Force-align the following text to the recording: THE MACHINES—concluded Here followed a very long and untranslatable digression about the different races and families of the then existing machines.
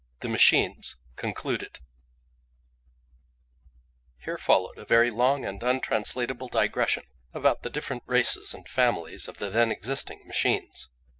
THE 0.21 0.27
MACHINES—concluded 0.29 1.77
Here 4.17 4.37
followed 4.39 4.79
a 4.79 4.83
very 4.83 5.11
long 5.11 5.45
and 5.45 5.61
untranslatable 5.61 6.47
digression 6.47 7.03
about 7.35 7.61
the 7.61 7.69
different 7.69 8.01
races 8.07 8.55
and 8.55 8.67
families 8.67 9.27
of 9.27 9.37
the 9.37 9.51
then 9.51 9.71
existing 9.71 10.25
machines. 10.25 10.89